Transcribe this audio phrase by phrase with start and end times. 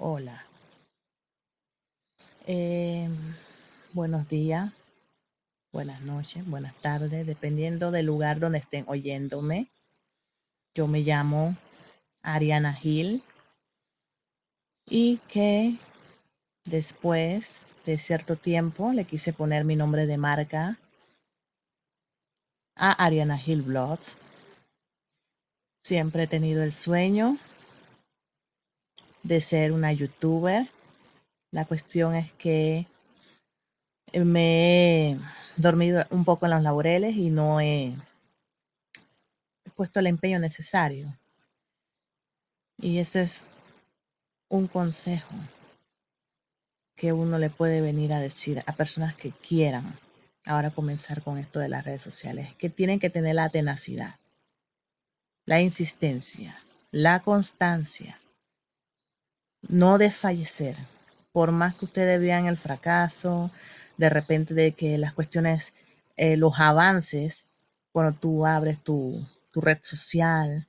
[0.00, 0.46] Hola.
[2.46, 3.12] Em,
[3.92, 4.72] buenos días,
[5.72, 9.66] buenas noches, buenas tardes, dependiendo del lugar donde estén oyéndome.
[10.72, 11.56] Yo me llamo
[12.22, 13.24] Ariana Gil
[14.88, 15.76] y que
[16.64, 20.78] después de cierto tiempo le quise poner mi nombre de marca
[22.76, 24.16] a Ariana Hill Blogs.
[25.82, 27.36] Siempre he tenido el sueño
[29.22, 30.66] de ser una youtuber.
[31.50, 32.86] La cuestión es que
[34.12, 35.18] me he
[35.56, 37.94] dormido un poco en los laureles y no he
[39.76, 41.16] puesto el empeño necesario.
[42.78, 43.40] Y eso es
[44.48, 45.34] un consejo
[46.96, 49.98] que uno le puede venir a decir a personas que quieran
[50.44, 54.16] ahora comenzar con esto de las redes sociales, que tienen que tener la tenacidad,
[55.44, 58.18] la insistencia, la constancia,
[59.68, 60.76] no desfallecer,
[61.32, 63.50] por más que ustedes vean el fracaso,
[63.98, 65.74] de repente de que las cuestiones,
[66.16, 67.42] eh, los avances,
[67.92, 70.66] cuando tú abres tu, tu red social,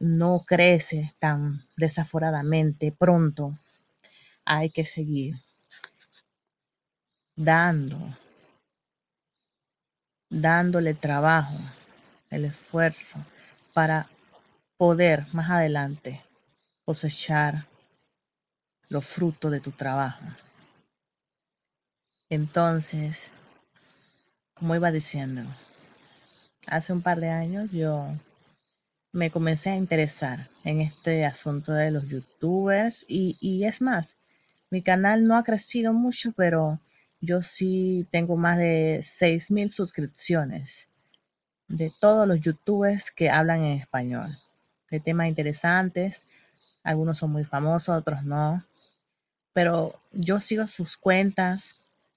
[0.00, 3.52] no crece tan desaforadamente pronto,
[4.44, 5.34] hay que seguir
[7.36, 7.98] dando,
[10.30, 11.56] dándole trabajo,
[12.30, 13.18] el esfuerzo
[13.72, 14.06] para
[14.76, 16.20] poder más adelante
[16.84, 17.64] cosechar
[18.88, 20.24] los frutos de tu trabajo.
[22.30, 23.30] Entonces,
[24.54, 25.42] como iba diciendo,
[26.66, 28.08] hace un par de años yo
[29.12, 34.16] me comencé a interesar en este asunto de los youtubers y, y es más,
[34.70, 36.80] mi canal no ha crecido mucho, pero
[37.20, 40.90] yo sí tengo más de 6.000 suscripciones
[41.68, 44.36] de todos los youtubers que hablan en español,
[44.90, 46.24] de temas interesantes.
[46.82, 48.62] Algunos son muy famosos, otros no.
[49.54, 51.76] Pero yo sigo sus cuentas,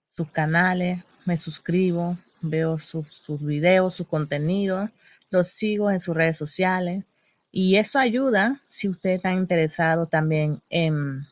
[0.09, 4.89] sus canales, me suscribo, veo sus, sus videos, su contenido,
[5.29, 7.05] los sigo en sus redes sociales.
[7.51, 11.25] Y eso ayuda si usted está interesado también en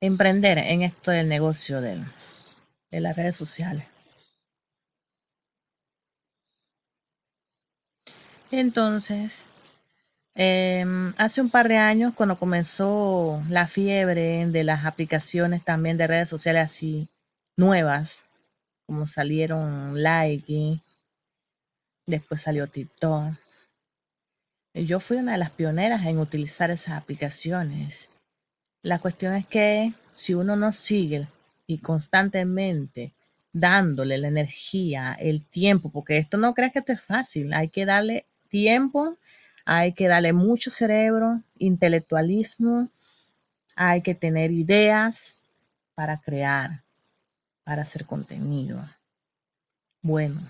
[0.00, 2.00] emprender en esto del negocio de
[2.90, 3.86] las redes sociales.
[8.50, 9.44] Entonces,
[10.36, 16.06] em, hace un par de años, cuando comenzó la fiebre de las aplicaciones también de
[16.06, 17.08] redes sociales así
[17.56, 18.24] nuevas,
[18.86, 20.80] como salieron Likey,
[22.06, 23.34] después salió TikTok,
[24.84, 28.10] yo fui una de las pioneras en utilizar esas aplicaciones.
[28.82, 31.26] La cuestión es que si uno no sigue
[31.66, 33.12] y constantemente
[33.52, 37.86] dándole la energía, el tiempo, porque esto no creas que esto es fácil, hay que
[37.86, 39.16] darle tiempo,
[39.66, 42.88] hay que darle mucho cerebro, intelectualismo,
[43.74, 45.34] hay que tener ideas
[45.94, 46.82] para crear,
[47.64, 48.88] para hacer contenido.
[50.02, 50.40] Bueno,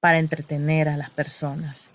[0.00, 1.88] para entretener a las personas.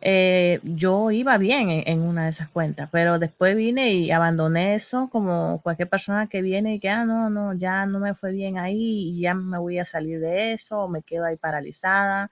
[0.00, 5.08] Eh, yo iba bien en, una de esas cuentas, pero después vine y abandoné eso
[5.10, 8.58] como cualquier persona que viene y que, ah, no, no, ya no me fue bien
[8.58, 12.30] ahí y ya me voy a salir de eso, me quedo ahí paralizada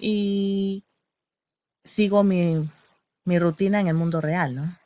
[0.00, 0.84] y
[1.84, 2.68] sigo mi,
[3.24, 4.76] mi rutina en el mundo real, ¿no?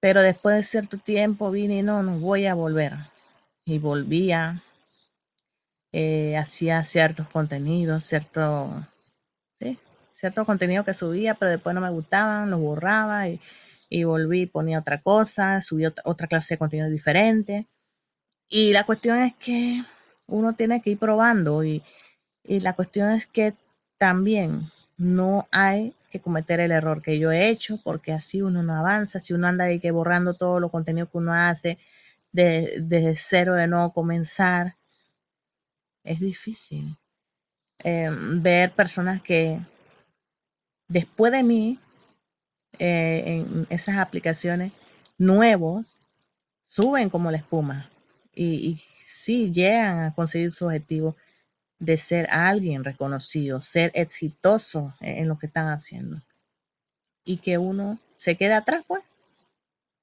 [0.00, 2.92] Pero después de cierto tiempo vine y no, no voy a volver.
[3.64, 4.60] Y volvía,
[5.92, 8.84] eh, hacía ciertos contenidos, cierto,
[9.60, 9.78] sí,
[10.10, 13.40] cierto contenido que subía, pero después no me gustaban, lo borraba y,
[13.88, 17.66] y volví, ponía otra cosa, subí otra, clase de contenido diferente.
[18.48, 19.82] Y la cuestión es que
[20.26, 21.82] uno tiene que ir probando y,
[22.42, 23.54] y la cuestión es que
[23.98, 24.70] también
[25.02, 29.18] no hay que cometer el error que yo he hecho, porque así uno no avanza,
[29.18, 31.78] si uno anda ahí que borrando todo lo contenido que uno hace
[32.30, 34.76] de, de cero, de no comenzar,
[36.04, 36.96] es difícil.
[37.82, 39.58] Eh, ver personas que
[40.86, 41.78] después de mí,
[42.78, 44.72] eh, en esas aplicaciones
[45.18, 45.98] nuevos,
[46.64, 47.90] suben como la espuma
[48.34, 51.16] y, y sí llegan a conseguir su objetivo
[51.82, 56.22] de ser alguien reconocido, ser exitoso en lo que están haciendo.
[57.24, 59.02] Y que uno se quede atrás, pues,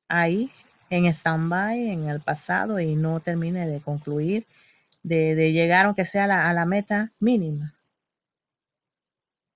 [0.10, 0.52] ahí
[0.90, 4.46] en stand-by, en el pasado, y no termine de concluir,
[5.04, 7.74] de, llegar aunque sea la, a la meta mínima,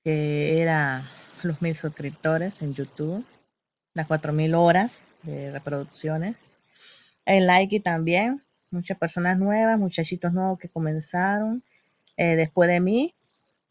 [0.01, 1.03] que era
[1.41, 3.25] los mil suscriptores en YouTube,
[3.93, 6.37] las cuatro mil horas de reproducciones.
[7.25, 8.41] En Likey también,
[8.71, 11.61] muchas personas nuevas, muchachitos nuevos que comenzaron
[12.18, 13.13] eh, después de mí,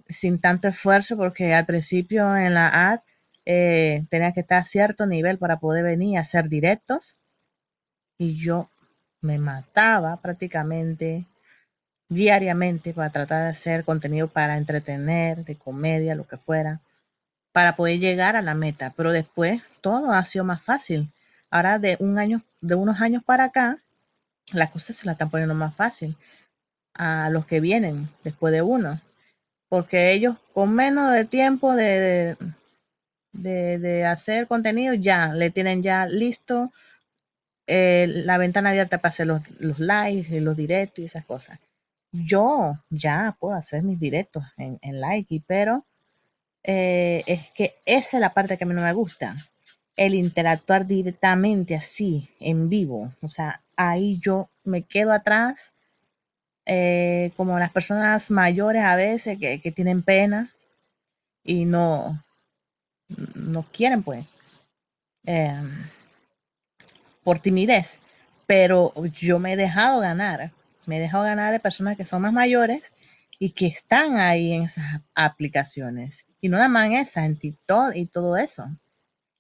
[0.09, 3.01] sin tanto esfuerzo, porque al principio en la ad
[3.45, 7.19] eh, tenía que estar a cierto nivel para poder venir a hacer directos
[8.19, 8.69] y yo
[9.21, 11.25] me mataba prácticamente
[12.09, 16.81] diariamente para tratar de hacer contenido para entretener, de comedia, lo que fuera,
[17.53, 18.93] para poder llegar a la meta.
[18.97, 21.09] Pero después todo ha sido más fácil.
[21.51, 23.79] Ahora de un año, de unos años para acá,
[24.53, 26.17] las cosas se la están poniendo más fácil
[26.95, 29.01] a los que vienen después de uno.
[29.69, 32.37] Porque ellos con menos de tiempo de,
[33.33, 36.71] de, de hacer contenido ya le tienen ya listo
[37.67, 41.59] eh, la ventana abierta para hacer los, los y los directos y esas cosas.
[42.13, 45.01] Yo ya puedo hacer mis directos en, en
[45.47, 45.85] pero
[46.65, 49.37] eh, es que esa es la parte que a mí no me gusta.
[49.97, 53.13] El interactuar directamente así, en vivo.
[53.23, 55.73] O sea, ahí yo me quedo atrás,
[56.67, 60.51] eh, como las personas mayores a veces que, que tienen pena
[61.45, 62.23] y no,
[63.35, 64.25] no quieren, pues.
[65.25, 65.89] Em,
[67.23, 68.01] por timidez,
[68.47, 70.51] pero yo me he dejado ganar,
[70.87, 72.93] me he dejado ganar de personas que son más mayores
[73.39, 76.27] y que están ahí en esas aplicaciones.
[76.41, 78.67] Y no nada más en esas, en TikTok y todo eso.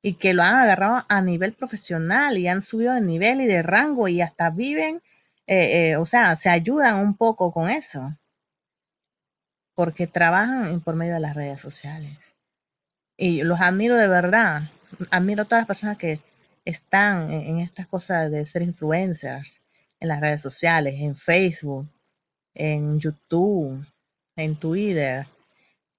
[0.02, 3.62] Y que lo han agarrado a nivel profesional y han subido de nivel y de
[3.62, 5.00] rango y hasta viven,
[5.46, 8.16] eh, eh, o sea, se ayudan un poco con eso.
[9.74, 12.34] Porque trabajan por medio de las redes sociales.
[13.16, 14.62] Y los admiro de verdad.
[15.10, 16.20] Admiro a todas las personas que
[16.64, 19.62] están en, estas cosas de ser influencers
[20.00, 21.88] en las redes sociales, en Facebook,
[22.54, 23.84] en YouTube,
[24.36, 25.26] en Twitter,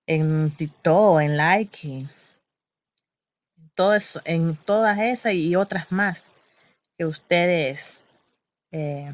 [0.06, 2.07] en TikTok, en Like,
[3.75, 6.30] todo eso, en todas esas y otras más
[6.98, 7.98] que ustedes
[8.72, 9.13] eh,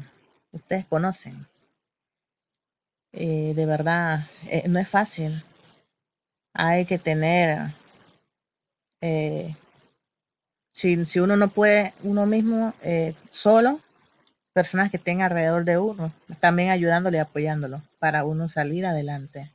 [0.52, 1.46] ustedes conocen.
[3.12, 5.42] Eh, de verdad, eh, no es fácil.
[6.54, 7.72] Hay que tener
[10.72, 13.80] si, si uno no puede uno mismo eh, solo,
[14.52, 19.50] personas que estén alrededor de uno, también ayudándole y apoyándolo para uno salir adelante.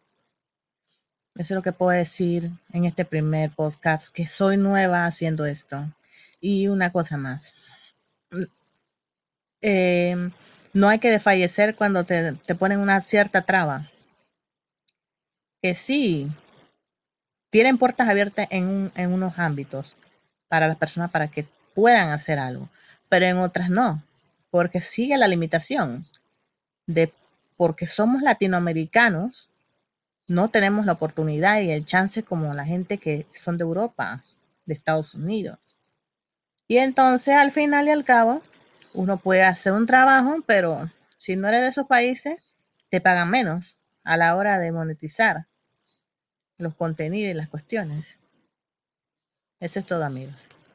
[1.35, 5.85] Eso es lo que puedo decir en este primer podcast, que soy nueva haciendo esto.
[6.39, 7.55] Y una cosa más.
[9.61, 10.29] Eh,
[10.75, 13.89] no hay que desfallecer cuando te, te ponen una cierta traba.
[15.61, 16.29] Que sí,
[17.49, 19.95] tienen puertas abiertas en, en unos ámbitos,
[20.49, 22.67] para las personas para que puedan hacer algo,
[23.07, 24.03] pero en otras no,
[24.51, 26.05] porque sigue la limitación
[26.87, 27.11] de
[27.55, 29.49] porque somos latinoamericanos,
[30.27, 34.25] no tenemos la oportunidad y el chance como la gente que son de Europa,
[34.65, 35.77] de Estados Unidos.
[36.67, 38.41] Y entonces al final y al cabo,
[38.95, 42.37] uno puede hacer un trabajo, pero si no eres de esos países,
[42.89, 45.45] te pagan menos a la hora de monetizar
[46.57, 48.17] los contenidos y las cuestiones.
[49.59, 50.55] Eso es todo, amigos.